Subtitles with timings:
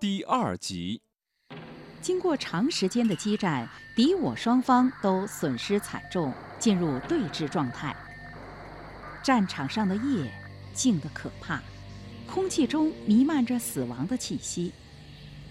[0.00, 1.02] 第二集。
[2.00, 7.94] 经过长时间的激战，敌我双方都损失惨重，进入对峙状态。
[9.22, 10.32] 战场上的夜
[10.72, 11.60] 静得可怕，
[12.26, 14.72] 空气中弥漫着死亡的气息。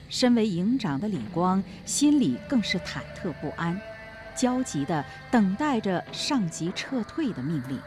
[0.09, 3.79] 身为营长的李光心里更是忐忑不安，
[4.35, 7.79] 焦急地等待着上级撤退的命令。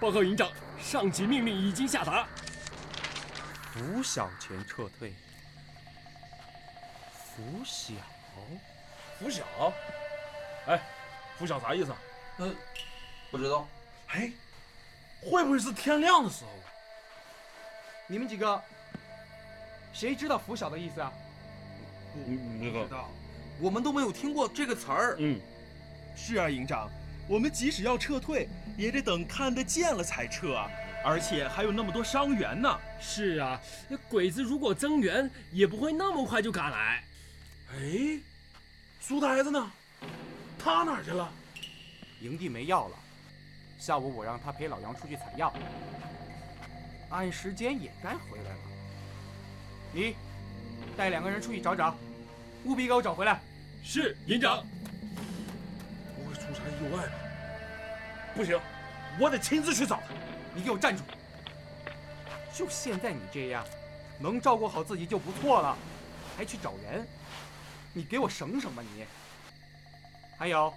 [0.00, 2.26] 报告营长，上级命令已经下达。
[3.74, 5.12] 拂晓前撤退。
[7.12, 7.92] 拂晓，
[9.18, 9.42] 拂晓，
[10.68, 10.80] 哎，
[11.36, 11.92] 拂晓啥意思？
[12.38, 12.54] 嗯，
[13.32, 13.66] 不知道。
[14.10, 14.30] 哎，
[15.20, 16.50] 会不会是天亮的时候？
[18.06, 18.62] 你们几个，
[19.92, 21.12] 谁知道拂晓的意思啊？
[22.14, 23.10] 不知道，
[23.60, 25.16] 我们都没有听过这个词儿。
[25.18, 25.40] 嗯，
[26.16, 26.88] 是啊，营长。
[27.26, 30.70] 我们即使要撤退，也得等看得见了才撤啊！
[31.04, 32.80] 而且还有那么多伤员呢。
[32.98, 37.04] 是啊，那鬼子如果增援，也不会那么快就赶来。
[37.72, 38.18] 哎，
[39.00, 39.70] 书呆子呢？
[40.58, 41.30] 他哪去了？
[42.20, 42.96] 营地没药了。
[43.78, 45.52] 下午我让他陪老杨出去采药，
[47.10, 48.58] 按时间也该回来了。
[49.92, 50.16] 你
[50.96, 51.94] 带两个人出去找找，
[52.64, 53.40] 务必给我找回来。
[53.82, 54.64] 是营长。
[56.16, 57.12] 不会出啥意外吧？
[58.34, 58.58] 不行，
[59.20, 60.14] 我得亲自去找他。
[60.54, 61.02] 你给我站住！
[62.52, 63.66] 就现在你这样，
[64.20, 65.76] 能照顾好自己就不错了，
[66.36, 67.06] 还去找人？
[67.92, 69.04] 你给我省省吧你！
[70.38, 70.72] 还有，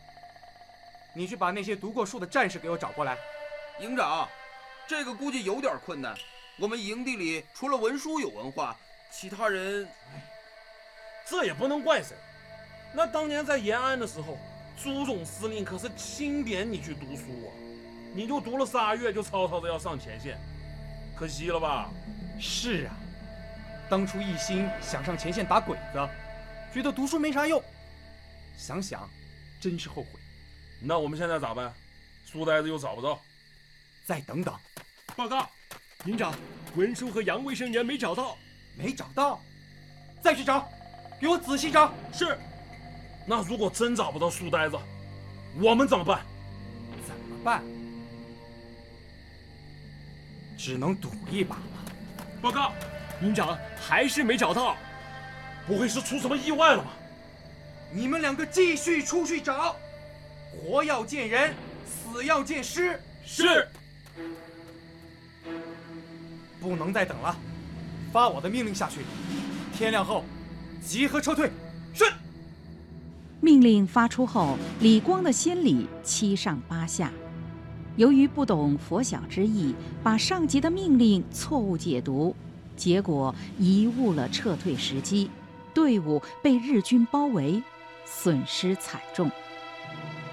[1.13, 3.17] 你去把那些读过书的战士给我找过来。
[3.79, 4.27] 营长，
[4.87, 6.17] 这个估计有点困难。
[6.59, 8.75] 我们营地里除了文书有文化，
[9.11, 9.87] 其他人……
[11.29, 12.17] 这也不能怪谁。
[12.93, 14.37] 那当年在延安的时候。
[14.79, 17.49] 朱总司令可是钦点你去读书啊，
[18.13, 20.37] 你就读了仨月就吵吵着要上前线，
[21.15, 21.89] 可惜了吧？
[22.39, 22.95] 是啊，
[23.89, 26.09] 当初一心想上前线打鬼子，
[26.73, 27.61] 觉得读书没啥用，
[28.57, 29.09] 想想
[29.59, 30.19] 真是后悔。
[30.81, 31.73] 那我们现在咋办？
[32.25, 33.19] 书呆子又找不到，
[34.05, 34.53] 再等等。
[35.15, 35.49] 报告，
[36.05, 36.33] 营长，
[36.75, 38.37] 文书和杨卫生员没找到，
[38.77, 39.39] 没找到，
[40.21, 40.69] 再去找，
[41.19, 41.93] 给我仔细找。
[42.11, 42.37] 是。
[43.25, 44.77] 那如果真找不到书呆子，
[45.59, 46.25] 我们怎么办？
[47.07, 47.63] 怎么办？
[50.57, 51.61] 只能赌一把了。
[52.41, 52.73] 报告，
[53.21, 54.75] 营长还是没找到，
[55.67, 56.91] 不会是出什么意外了吧？
[57.93, 59.75] 你们两个继续出去找，
[60.51, 61.53] 活要见人，
[61.85, 62.99] 死要见尸。
[63.25, 63.67] 是。
[66.59, 67.37] 不能再等了，
[68.11, 69.01] 发我的命令下去，
[69.73, 70.25] 天亮后
[70.83, 71.51] 集合撤退。
[71.93, 72.05] 是。
[73.39, 77.11] 命令发出后，李光的心里七上八下。
[77.97, 82.35] 由于不懂拂晓之意，把上级的命令错误解读，
[82.75, 85.29] 结果贻误了撤退时机，
[85.73, 87.61] 队伍被日军包围，
[88.05, 89.29] 损失惨重。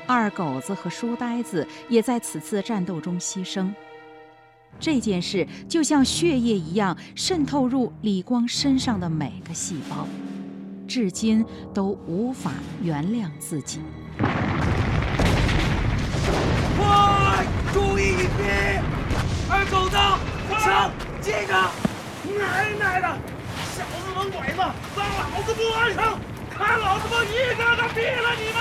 [0.06, 3.72] 二狗子和书呆子也在此次战斗中牺牲。
[4.78, 10.06] 这件事就像血液一样渗透入李光身上的每个细胞。
[10.86, 11.42] 至今
[11.72, 12.52] 都无法
[12.82, 13.81] 原谅自己。
[16.94, 18.81] 快，注意隐蔽！
[19.50, 19.97] 二狗子，
[20.62, 20.91] 枪
[21.21, 21.53] 记着！
[22.38, 23.09] 奶奶的，
[23.75, 24.60] 小日本鬼子，
[24.97, 25.99] 让老子不安生！
[26.56, 28.59] 看老子不一个个毙了你们！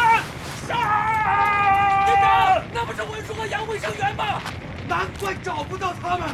[0.67, 2.05] 杀！
[2.07, 2.25] 队长，
[2.73, 4.41] 那不是文书和杨卫生员吗？
[4.87, 6.27] 难怪找不到他们。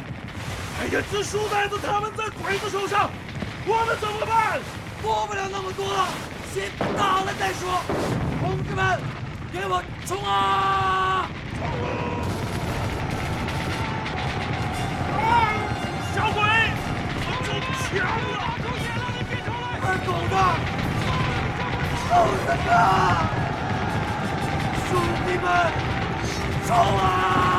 [0.80, 3.12] 哎呀，这书呆子他们在鬼子手上，
[3.68, 4.60] 我们怎么办？
[5.04, 6.08] 过不了那么多了，
[6.54, 7.82] 先打了再说。
[8.42, 9.00] 同志们，
[9.52, 11.28] 给我冲啊！
[15.18, 15.22] 啊！
[16.14, 16.40] 小鬼，
[17.26, 17.48] 我中
[17.82, 18.38] 枪了！
[19.82, 20.34] 二狗子，
[22.10, 22.12] 猴
[22.46, 22.70] 子哥，
[24.88, 24.90] 兄
[25.26, 25.46] 弟们，
[26.68, 27.59] 冲啊！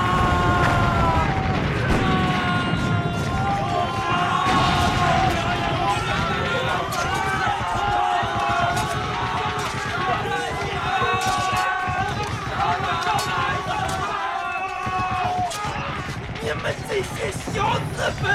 [17.00, 18.30] 这些小子们，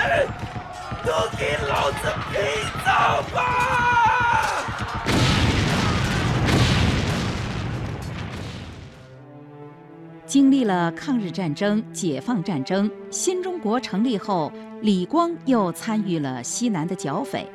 [1.05, 1.97] 都给老子
[2.31, 3.37] 陪葬吧！
[10.25, 14.51] 经历了抗日战争、解放战争，新中国成立后，
[14.81, 17.47] 李光又参与了西南的剿匪。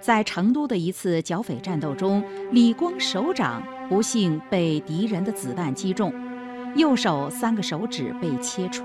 [0.00, 6.12] 在成都的一次剿匪战斗中，李光手掌不幸被敌人的子弹击中，
[6.74, 8.82] 右手三个手指被切除。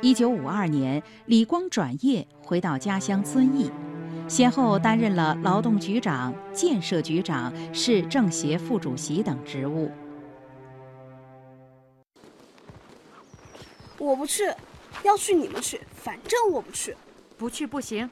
[0.00, 3.68] 一九五二年，李光转业回到家乡遵义，
[4.28, 9.90] 先后担任了劳动局长、建设局长、市政协副主席等职务。
[13.98, 14.44] 我不去，
[15.02, 16.96] 要去你们去，反正我不去。
[17.36, 18.08] 不去不行，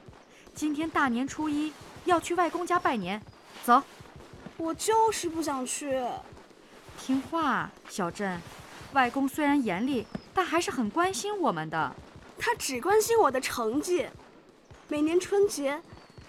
[0.53, 1.71] 今天大年初一
[2.03, 3.21] 要去外公家拜年，
[3.63, 3.81] 走。
[4.57, 6.01] 我就是不想去。
[6.99, 8.39] 听话，小珍。
[8.93, 11.95] 外公虽然严厉，但还是很关心我们的。
[12.39, 14.07] 他只关心我的成绩。
[14.87, 15.81] 每年春节，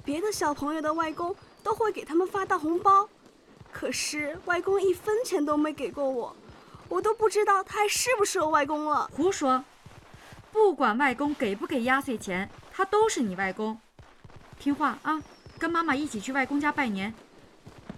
[0.05, 3.09] 别的小朋友的外公都会给他们发大红包，
[3.73, 6.35] 可是外公一分钱都没给过我，
[6.89, 9.09] 我都不知道他还是不是我外公了。
[9.13, 9.65] 胡说！
[10.51, 13.79] 不管外公给不给压岁钱，他都是你外公。
[14.59, 15.23] 听话啊，
[15.59, 17.15] 跟妈妈一起去外公家拜年。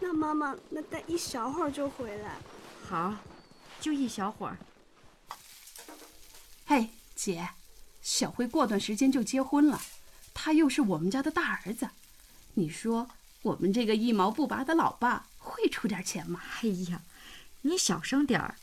[0.01, 2.37] 那妈妈，那待一小会儿就回来。
[2.87, 3.15] 好，
[3.81, 4.59] 就一小会儿。
[6.67, 7.49] 嘿，姐，
[8.03, 9.81] 小辉过段时间就结婚了，
[10.35, 11.89] 他又是我们家的大儿子，
[12.55, 13.09] 你说
[13.43, 16.41] 我们这个一毛不拔的老爸会出点钱吗？
[16.63, 17.03] 哎呀，
[17.63, 18.57] 你小声点儿。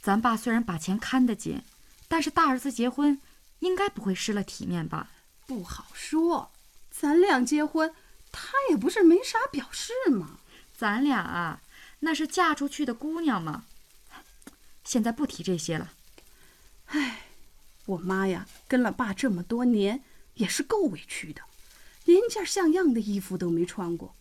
[0.00, 1.62] 咱爸虽然把钱看得紧，
[2.08, 3.20] 但是大儿子结婚，
[3.60, 5.10] 应该不会失了体面吧？
[5.46, 6.50] 不好说，
[6.90, 7.94] 咱俩结婚，
[8.32, 10.40] 他也不是没啥表示嘛。
[10.76, 11.60] 咱俩啊，
[12.00, 13.64] 那是嫁出去的姑娘嘛。
[14.84, 15.92] 现在不提这些了。
[16.86, 17.22] 唉，
[17.86, 20.04] 我妈呀，跟了爸这么多年，
[20.34, 21.42] 也是够委屈的，
[22.04, 24.14] 连件像样的衣服都没穿过。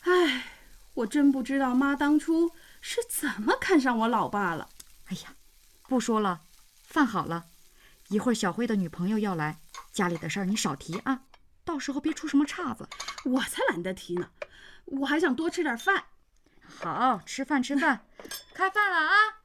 [0.00, 0.46] 唉，
[0.94, 4.68] 我真不知道妈当初是怎么看上我老爸了。
[5.06, 5.34] 哎呀，
[5.88, 6.42] 不说了，
[6.82, 7.46] 饭好了，
[8.08, 9.58] 一会儿小辉的女朋友要来，
[9.92, 11.22] 家里的事儿你少提啊，
[11.64, 12.88] 到时候别出什么岔子。
[13.24, 14.30] 我才懒得提呢。
[14.84, 16.04] 我还想多吃点饭。
[16.66, 18.04] 好，吃饭吃饭，
[18.54, 19.37] 开饭了啊！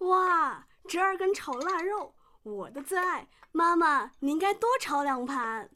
[0.00, 3.26] 哇，折耳根炒腊肉，我的最爱。
[3.52, 5.68] 妈妈，你应该多炒两盘。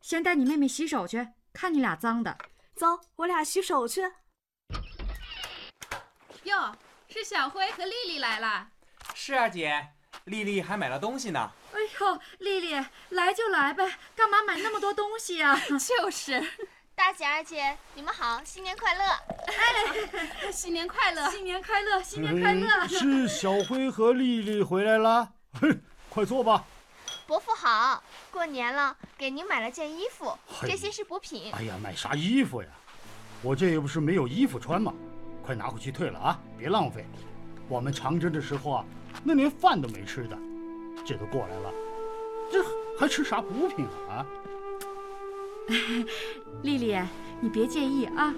[0.00, 2.36] 先带你妹妹洗手去，看你俩脏的。
[2.74, 4.02] 走，我俩洗手去。
[6.42, 6.76] 哟，
[7.08, 8.68] 是小辉和丽丽来了。
[9.14, 9.88] 是啊，姐，
[10.24, 11.52] 丽丽还买了东西呢。
[11.72, 15.58] 哎呦，丽丽，来就来呗，干嘛买那么多东西呀？
[15.78, 16.42] 就是。
[16.96, 19.04] 大姐、二姐，你们好，新年快乐！
[19.46, 22.86] 哎，新年快乐，新年快乐，新年快乐！
[22.86, 25.28] 是小辉和丽丽回来了，
[25.60, 25.76] 嘿，
[26.08, 26.64] 快坐吧。
[27.26, 31.52] 伯父好，过年了，给您买了件衣服，这些是补品。
[31.52, 32.68] 哎呀，买啥衣服呀？
[33.42, 34.94] 我这又不是没有衣服穿嘛，
[35.44, 37.04] 快拿回去退了啊，别浪费。
[37.68, 38.84] 我们长征的时候啊，
[39.24, 40.38] 那连饭都没吃的，
[41.04, 41.72] 这都过来了，
[42.52, 42.64] 这
[42.98, 44.24] 还吃啥补品啊？
[46.62, 46.98] 丽丽，
[47.40, 48.34] 你别介意啊。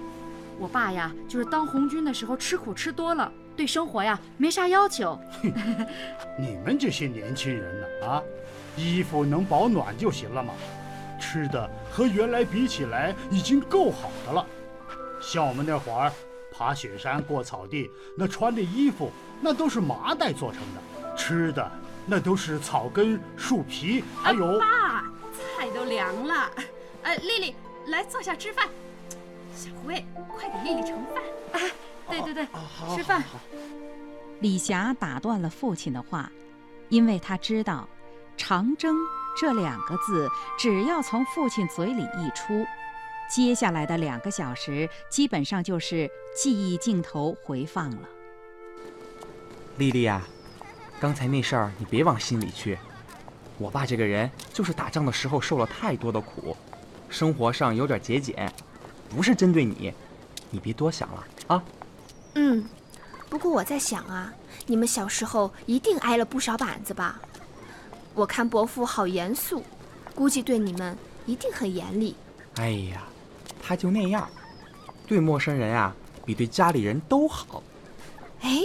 [0.59, 5.19] 我爸呀，就是当红军的时候吃苦吃多了，对生活呀没啥要求。
[6.39, 8.23] 你们这些年轻人呢啊，
[8.75, 10.53] 衣服能保暖就行了嘛。
[11.19, 14.45] 吃的和原来比起来已经够好的了。
[15.19, 16.11] 像我们那会儿
[16.51, 21.71] 爬雪山过草地，那穿的衣服那都是麻袋做成的，吃的
[22.05, 24.59] 那都是草根、树皮，还有……
[24.59, 25.03] 爸，
[25.33, 26.49] 菜都凉了。
[27.07, 27.55] 呃，丽丽，
[27.87, 28.67] 来坐下吃饭。
[29.55, 31.23] 小辉，快给丽丽盛饭。
[31.53, 31.71] 啊，
[32.09, 32.45] 对对对，
[32.93, 33.23] 吃饭。
[34.41, 36.29] 李霞打断了父亲的话，
[36.89, 37.87] 因为他知道
[38.35, 38.93] “长征”
[39.39, 42.65] 这两个字，只要从父亲嘴里一出，
[43.33, 48.09] 接下来的两个小时基本上就是记忆镜头回放了。
[49.77, 50.21] 丽丽呀，
[50.99, 52.77] 刚才那事儿你别往心里去。
[53.57, 56.57] 我爸这个人就是打仗的时候受了太多的苦。
[57.09, 58.51] 生活上有点节俭，
[59.09, 59.93] 不是针对你，
[60.49, 61.63] 你别多想了啊。
[62.35, 62.63] 嗯，
[63.29, 64.33] 不过我在想啊，
[64.65, 67.19] 你们小时候一定挨了不少板子吧？
[68.13, 69.63] 我看伯父好严肃，
[70.13, 72.15] 估计对你们一定很严厉。
[72.55, 73.03] 哎呀，
[73.61, 74.27] 他就那样，
[75.05, 75.95] 对陌生人啊，
[76.25, 77.63] 比对家里人都好。
[78.41, 78.63] 哎，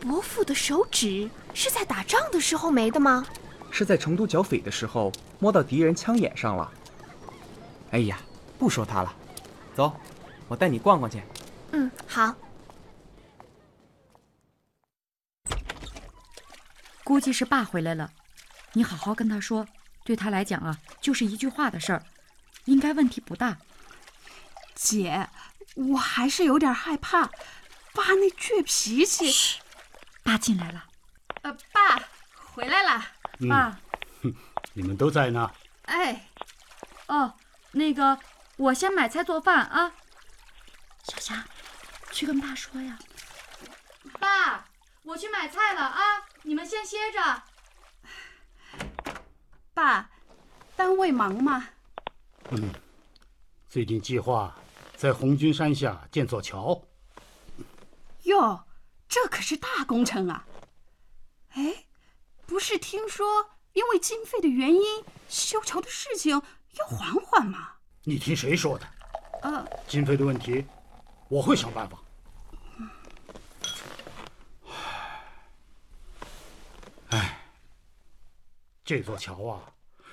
[0.00, 3.26] 伯父的手指是在打仗的时候没的吗？
[3.70, 6.70] 是在成都剿匪的时候摸到敌人枪眼上了。
[7.96, 8.18] 哎呀，
[8.58, 9.16] 不说他了，
[9.74, 9.98] 走，
[10.48, 11.22] 我带你逛逛去。
[11.72, 12.34] 嗯，好。
[17.02, 18.12] 估计是爸回来了，
[18.74, 19.66] 你好好跟他说，
[20.04, 22.04] 对他来讲啊，就是一句话的事儿，
[22.66, 23.56] 应该问题不大。
[24.74, 25.26] 姐，
[25.74, 27.22] 我还是有点害怕，
[27.94, 29.58] 爸那倔脾气。
[30.22, 30.84] 爸进来了。
[31.40, 31.98] 呃，爸
[32.52, 33.06] 回来了。
[33.48, 33.80] 爸，
[34.74, 35.50] 你们都在呢。
[35.86, 36.28] 哎，
[37.06, 37.32] 哦。
[37.72, 38.18] 那个，
[38.56, 39.92] 我先买菜做饭啊。
[41.04, 41.46] 小霞，
[42.10, 42.98] 去跟爸说呀。
[44.18, 44.66] 爸，
[45.02, 47.42] 我去买菜了啊，你们先歇着。
[49.74, 50.10] 爸，
[50.74, 51.68] 单位忙吗？
[52.50, 52.72] 嗯，
[53.68, 54.56] 最近计划
[54.96, 56.82] 在红军山下建座桥。
[58.22, 58.64] 哟，
[59.08, 60.46] 这可是大工程啊！
[61.50, 61.84] 哎，
[62.46, 66.42] 不是听说因为经费的原因，修桥的事情
[66.78, 67.68] 要缓缓嘛？
[68.02, 68.86] 你听谁说的？
[69.42, 70.64] 呃，经费的问题，
[71.28, 71.98] 我会想办法。
[77.08, 77.40] 唉，
[78.84, 79.62] 这座桥啊，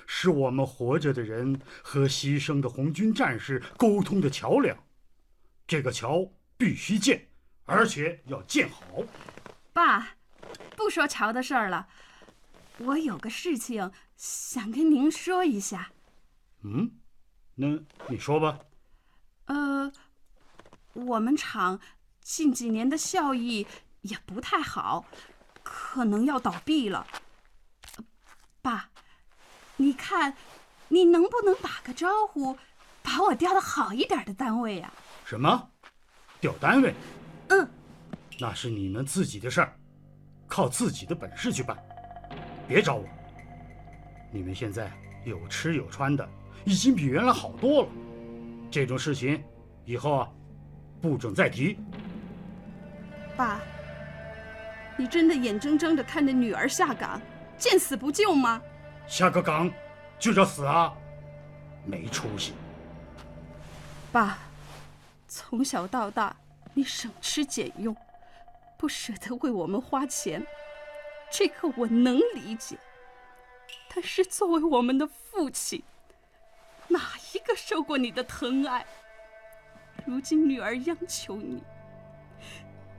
[0.06, 4.76] 是我们活着的人和牺牲的红军战士沟通的桥梁。
[5.66, 7.26] 这个桥必须建，
[7.64, 8.84] 而且要建好。
[9.72, 10.16] 爸，
[10.76, 11.88] 不说桥的事儿了，
[12.78, 15.90] 我有个事情想跟您说一下。
[16.64, 16.90] 嗯，
[17.54, 17.66] 那
[18.08, 18.58] 你说吧。
[19.44, 19.92] 呃，
[20.94, 21.78] 我们厂
[22.22, 23.66] 近几年的效益
[24.00, 25.04] 也不太好，
[25.62, 27.06] 可能要倒闭了。
[28.62, 28.88] 爸，
[29.76, 30.34] 你看，
[30.88, 32.56] 你能不能打个招呼，
[33.02, 34.90] 把我调到好一点的单位呀？
[35.26, 35.70] 什么？
[36.40, 36.94] 调单位？
[37.48, 37.68] 嗯，
[38.40, 39.76] 那是你们自己的事儿，
[40.46, 41.76] 靠自己的本事去办，
[42.66, 43.06] 别找我。
[44.32, 44.90] 你们现在
[45.26, 46.26] 有吃有穿的，
[46.64, 47.88] 已经比原来好多了。
[48.70, 49.42] 这种事情，
[49.84, 50.28] 以后啊，
[51.00, 51.78] 不准再提。
[53.36, 53.60] 爸，
[54.96, 57.20] 你真的眼睁睁的看着女儿下岗，
[57.58, 58.60] 见死不救吗？
[59.06, 59.70] 下个岗
[60.18, 60.92] 就要死啊！
[61.84, 62.54] 没出息。
[64.10, 64.38] 爸，
[65.28, 66.34] 从小到大，
[66.72, 67.94] 你省吃俭用，
[68.78, 70.46] 不舍得为我们花钱，
[71.30, 72.78] 这个我能理解。
[73.94, 75.82] 但是作为我们的父亲，
[76.88, 77.00] 哪
[77.32, 78.84] 一个受过你的疼爱？
[80.06, 81.62] 如今女儿央求你，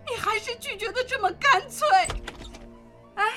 [0.06, 1.88] 你还是拒绝的这么干脆。
[3.15, 3.34] 哎，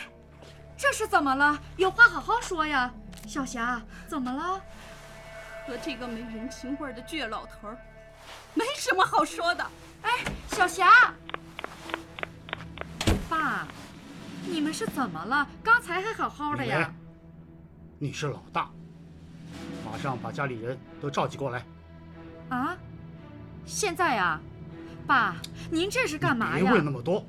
[0.76, 1.60] 这是怎么了？
[1.76, 2.92] 有话好好说呀，
[3.26, 4.60] 小霞，怎么了？
[5.66, 7.78] 和这个没人情味的倔老头儿，
[8.54, 9.70] 没什么好说的。
[10.00, 10.10] 哎，
[10.46, 11.12] 小霞，
[13.28, 13.68] 爸，
[14.46, 15.46] 你们是怎么了？
[15.62, 16.90] 刚才还好好的呀。
[17.98, 18.70] 你是老大，
[19.90, 21.64] 马上把家里人都召集过来。
[22.50, 22.76] 啊？
[23.64, 24.40] 现在啊？
[25.06, 25.36] 爸，
[25.70, 26.64] 您这是干嘛呀？
[26.64, 27.24] 别问那么多，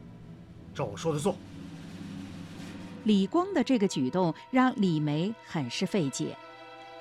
[0.74, 1.36] 照我说的做。
[3.06, 6.36] 李光的这个举动让李梅很是费解。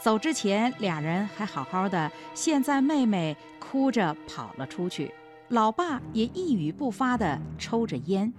[0.00, 5.12] 走之前，俩人还好好的，现在妹妹哭着跑了出去，
[5.48, 8.32] 老爸也一语不发的抽着烟。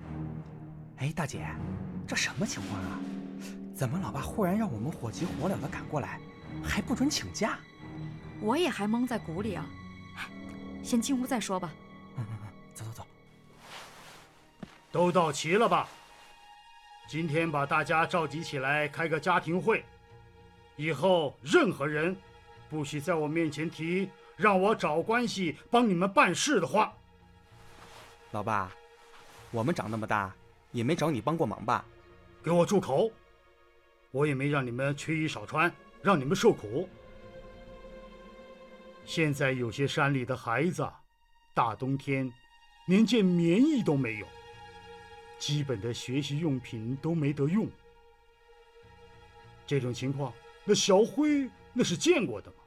[0.98, 1.46] 哎，大姐，
[2.08, 3.00] 这什么情况啊？
[3.76, 6.20] 怎么老爸忽然让我们火急火燎的赶过来，
[6.64, 7.60] 还不准请假？
[8.42, 9.66] 我也还蒙在鼓里啊。
[10.82, 11.72] 先进屋再说吧。
[12.18, 13.08] 嗯嗯嗯，走走走。
[14.92, 15.88] 都到齐了吧？
[17.08, 19.84] 今天把大家召集起来开个家庭会。
[20.76, 22.16] 以后任何人，
[22.70, 26.94] 不许在我面前提让我找关系帮你们办事的话。
[28.32, 28.72] 老爸，
[29.52, 30.34] 我们长那么大，
[30.72, 31.84] 也没找你帮过忙吧？
[32.42, 33.12] 给我住口！
[34.12, 35.70] 我也没让你们缺衣少穿，
[36.02, 36.88] 让你们受苦。
[39.06, 40.88] 现在有些山里的孩子，
[41.54, 42.32] 大冬天
[42.88, 44.28] 连件棉衣都没有，
[45.38, 47.68] 基本的学习用品都没得用。
[49.66, 50.34] 这种情况。
[50.66, 52.58] 那小辉那是见过的吗？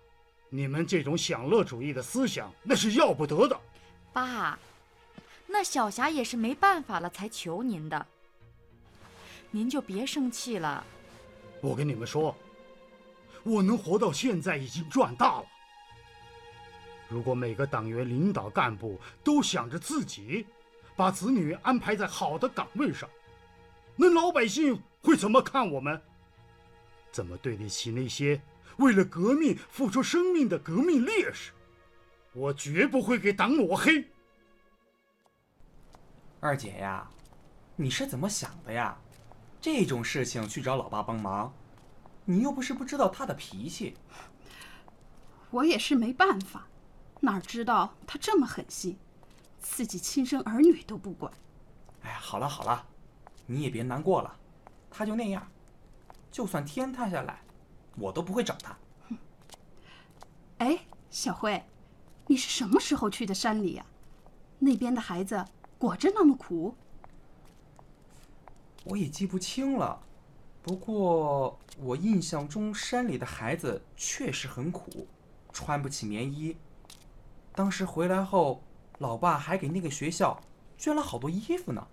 [0.49, 3.59] 你们这种享乐主义的思想那是要不得的。
[4.12, 4.59] 爸，
[5.47, 8.07] 那小霞也是没办法了才求您的，
[9.53, 10.85] 您就别生气了。
[11.61, 12.37] 我跟你们说，
[13.44, 15.46] 我能活到现在已经赚大了。
[17.08, 20.46] 如果每个党员领导干部都想着自己，
[20.96, 23.08] 把子女安排在好的岗位上，
[23.96, 26.00] 那老百姓会怎么看我们？
[27.11, 28.40] 怎么对得起那些
[28.78, 31.52] 为了革命付出生命的革命烈士？
[32.32, 34.06] 我绝不会给党抹黑。
[36.40, 37.06] 二姐呀，
[37.76, 38.96] 你是怎么想的呀？
[39.61, 41.54] 这种事情去找老爸帮忙，
[42.25, 43.97] 你又不是不知道他的脾气。
[45.50, 46.67] 我也是没办法，
[47.21, 48.97] 哪知道他这么狠心，
[49.59, 51.33] 自己亲生儿女都不管。
[52.02, 52.87] 哎呀，好了好了，
[53.47, 54.37] 你也别难过了，
[54.91, 55.47] 他就那样。
[56.31, 57.43] 就算天塌下来，
[57.97, 58.76] 我都不会找他。
[60.59, 61.62] 哎，小慧，
[62.26, 63.85] 你是什么时候去的山里呀？
[64.59, 65.45] 那边的孩子
[65.76, 66.75] 果真那么苦？
[68.85, 70.00] 我也记不清了，
[70.62, 75.09] 不过我印象中山里的孩子确实很苦，
[75.52, 76.57] 穿不起棉衣。
[77.52, 78.62] 当时回来后，
[78.99, 80.40] 老爸还给那个学校
[80.78, 81.87] 捐了好多衣服呢。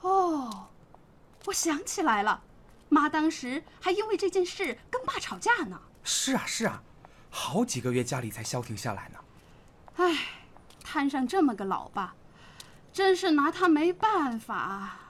[0.00, 0.68] 哦，
[1.44, 2.42] 我想起来了。
[2.88, 5.80] 妈当时还因为这件事跟爸吵架呢。
[6.02, 6.82] 是啊是啊，
[7.30, 9.18] 好几个月家里才消停下来呢。
[9.96, 10.16] 唉，
[10.82, 12.14] 摊上这么个老爸，
[12.92, 15.05] 真是拿他没办法。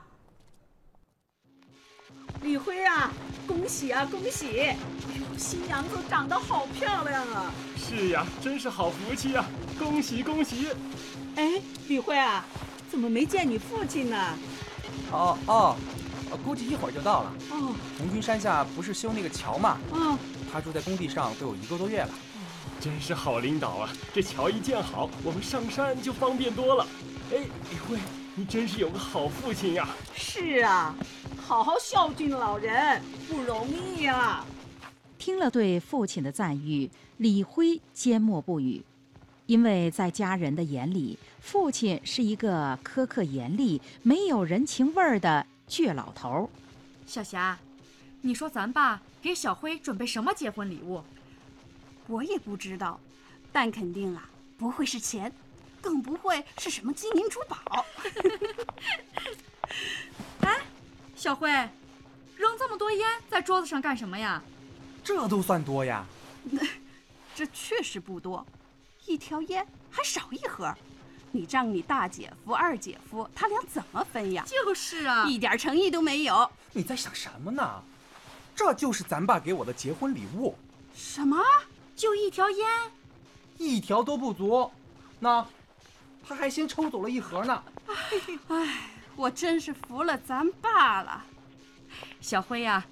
[2.43, 3.13] 李辉啊，
[3.47, 4.61] 恭喜啊，恭喜！
[4.61, 4.77] 哎
[5.19, 7.53] 呦，新娘子长得好漂亮啊！
[7.77, 9.45] 是呀，真是好福气呀！
[9.79, 10.69] 恭喜恭喜！
[11.37, 12.45] 哎，李辉啊，
[12.91, 14.39] 怎么没见你父亲呢？
[15.11, 15.77] 哦哦，
[16.45, 17.33] 估计一会儿就到了。
[17.51, 19.79] 哦，红军山下不是修那个桥吗？
[19.93, 20.17] 嗯，
[20.53, 22.11] 他住在工地上都有一个多月了。
[22.79, 23.89] 真是好领导啊！
[24.15, 26.87] 这桥一建好，我们上山就方便多了。
[27.33, 27.39] 哎，
[27.71, 27.99] 李辉，
[28.35, 29.89] 你真是有个好父亲呀！
[30.15, 30.95] 是啊，
[31.47, 34.45] 好好孝敬老人不容易啊。
[35.17, 38.83] 听了对父亲的赞誉，李辉缄默不语，
[39.47, 46.49] 因为在家人的眼里，父亲是一个苛刻严厉、没有人情味儿的倔老头儿。
[47.07, 47.57] 小霞，
[48.23, 51.01] 你说咱爸给小辉准备什么结婚礼物？
[52.09, 52.99] 我也不知道，
[53.53, 55.33] 但肯定啊，不会是钱，
[55.81, 57.57] 更不会是什么金银珠宝。
[61.27, 61.51] 哎，小慧，
[62.37, 64.41] 扔这么多烟在桌子上干什么呀？
[65.03, 66.07] 这都算多呀？
[67.35, 68.47] 这确实不多，
[69.07, 70.73] 一条烟还少一盒，
[71.33, 74.45] 你让你大姐夫、二姐夫他俩怎么分呀？
[74.47, 76.49] 就是啊，一点诚意都没有。
[76.73, 77.83] 你在想什么呢？
[78.55, 80.57] 这就是咱爸给我的结婚礼物。
[80.95, 81.43] 什么？
[81.97, 82.69] 就一条烟？
[83.59, 84.71] 一条都不足。
[85.19, 85.45] 那
[86.25, 87.63] 他还先抽走了一盒呢。
[88.49, 91.25] 哎，我真是服了咱爸了。
[92.21, 92.87] 小辉呀、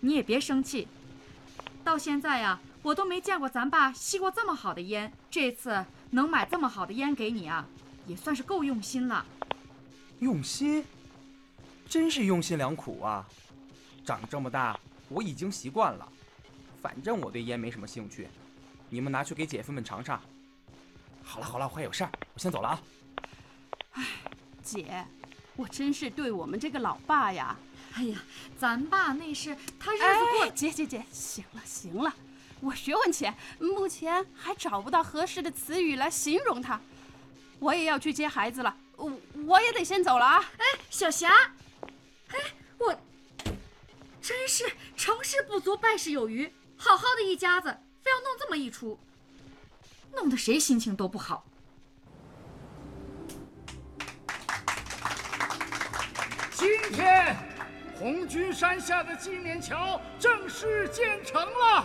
[0.00, 0.86] 你也别生气。
[1.82, 5.12] 到现在呀、我都没见过咱爸吸过这么好的烟。
[5.30, 7.66] 这次能买这么好的烟给你啊，
[8.06, 9.26] 也算是够用心了。
[10.20, 10.84] 用心，
[11.88, 13.26] 真是用心良苦啊！
[14.04, 16.08] 长这么大，我已经习惯了。
[16.80, 18.28] 反正我对烟没什么兴趣，
[18.88, 20.20] 你们拿去给姐夫们尝尝。
[21.22, 22.82] 好了好了，我还有事儿，我先走了啊。
[23.92, 24.04] 哎
[24.62, 25.04] 姐，
[25.56, 27.56] 我真是对我们这个老爸呀，
[27.94, 28.22] 哎呀，
[28.58, 32.14] 咱爸那是他日子过哎，姐姐姐，行了行了，
[32.60, 36.78] 我学问浅，目前还找不到合适的词语来形容他。
[37.58, 39.10] 我也要去接孩子了，我
[39.46, 40.44] 我也得先走了啊。
[40.58, 41.30] 哎，小霞，
[42.28, 42.38] 哎，
[42.76, 42.94] 我
[44.20, 48.98] 真是成事不足败事有余，好好的一家子，非要弄这么一出，
[50.12, 51.46] 弄得谁心情都不好。
[56.66, 57.36] 今天，
[57.96, 61.84] 红军山下的纪念桥正式建成了。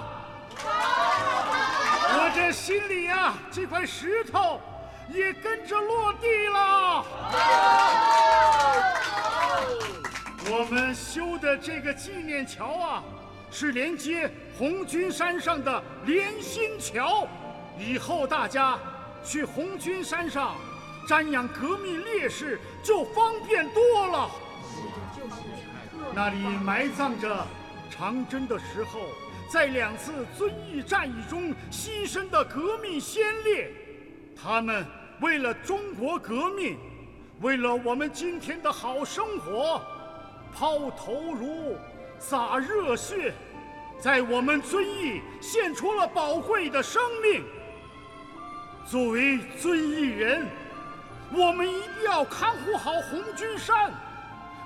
[0.58, 4.60] 我这心里呀、这块石头
[5.08, 7.06] 也跟着落地了。
[10.50, 13.04] 我们修的这个纪念桥啊，
[13.52, 17.28] 是连接红军山上的连心桥。
[17.78, 18.80] 以后大家
[19.24, 20.56] 去红军山上
[21.08, 24.28] 瞻仰革命烈士就方便多了。
[26.14, 27.46] 那里埋葬着
[27.90, 29.00] 长征的时候
[29.50, 33.72] 在两次遵义战役中牺牲的革命先烈，
[34.36, 34.86] 他们
[35.20, 36.78] 为了中国革命，
[37.42, 39.82] 为了我们今天的好生活，
[40.54, 41.78] 抛头颅、
[42.20, 43.34] 洒热血，
[44.00, 47.44] 在我们遵义献出了宝贵的生命。
[48.86, 50.48] 作为遵义人，
[51.34, 53.92] 我们一定要看护好红军山。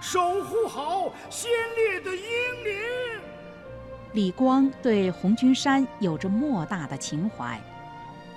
[0.05, 2.79] 守护好先烈的英灵。
[4.13, 7.59] 李光对红军山有着莫大的情怀，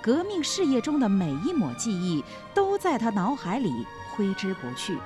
[0.01, 2.23] 革命事业中的每一抹记忆
[2.55, 4.97] 都在他脑海里挥之不去。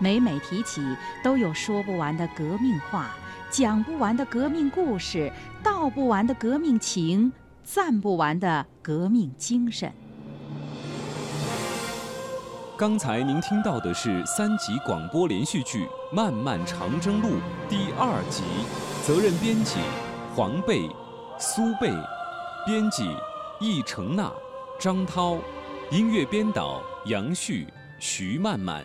[0.00, 0.82] 每每提起，
[1.22, 3.14] 都有说不完的革命话，
[3.48, 9.94] 讲不完的革命故事，道不完的革命情，赞不完的革命精神。
[12.76, 17.28] 刚才您听到的是三集广播连续剧《漫漫长征路》
[17.68, 18.42] 第二集，
[19.04, 19.78] 责任编辑
[20.34, 20.90] 黄贝、
[21.38, 21.92] 苏贝，
[22.66, 23.08] 编辑
[23.60, 24.28] 易成娜、
[24.76, 25.36] 张涛，
[25.92, 27.64] 音乐编导杨旭、
[28.00, 28.84] 徐曼曼，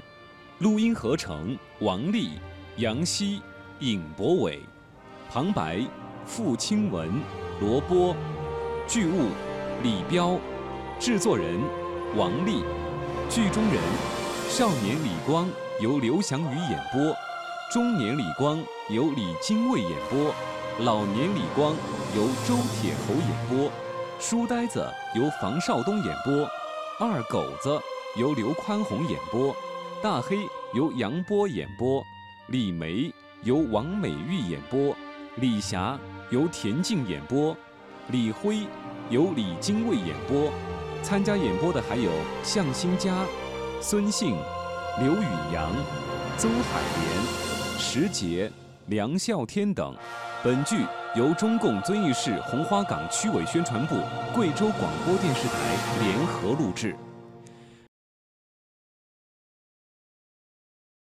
[0.60, 2.34] 录音合成王丽、
[2.76, 3.42] 杨希、
[3.80, 4.60] 尹博伟，
[5.32, 5.82] 旁白
[6.28, 7.10] 付清文、
[7.60, 8.16] 罗波，
[8.88, 9.30] 剧务
[9.82, 10.38] 李彪，
[11.00, 11.60] 制作人
[12.16, 12.64] 王丽。
[13.30, 13.80] 剧中人：
[14.50, 15.48] 少年李光
[15.80, 17.16] 由刘翔宇演播，
[17.72, 18.58] 中年李光
[18.90, 20.34] 由李精卫演播，
[20.80, 21.76] 老年李光
[22.16, 23.72] 由周铁侯演播，
[24.20, 24.84] 书呆子
[25.16, 26.50] 由房少东演播，
[27.00, 27.80] 二狗子
[28.16, 29.56] 由刘宽宏演播，
[30.02, 30.40] 大黑
[30.74, 32.04] 由杨波演播，
[32.48, 33.14] 李梅
[33.44, 34.96] 由王美玉演播，
[35.36, 36.00] 李霞
[36.32, 37.56] 由田静演播，
[38.08, 38.66] 李辉
[39.12, 40.52] 由李精卫演播。
[41.02, 42.12] 参加演播的还有
[42.44, 43.26] 向新佳、
[43.82, 44.36] 孙信、
[45.00, 45.72] 刘宇阳、
[46.38, 48.52] 邹海莲、石杰、
[48.88, 49.96] 梁孝天等。
[50.44, 50.86] 本剧
[51.16, 53.96] 由中共遵义市红花岗区委宣传部、
[54.34, 55.54] 贵州广播电视台
[56.02, 56.96] 联合录制。